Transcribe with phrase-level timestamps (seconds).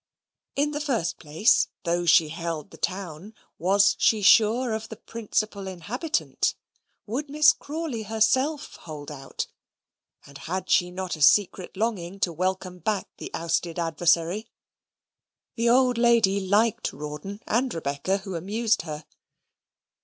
[0.55, 5.67] In the first place, though she held the town, was she sure of the principal
[5.67, 6.55] inhabitant?
[7.05, 9.45] Would Miss Crawley herself hold out;
[10.25, 14.49] and had she not a secret longing to welcome back the ousted adversary?
[15.55, 19.05] The old lady liked Rawdon, and Rebecca, who amused her.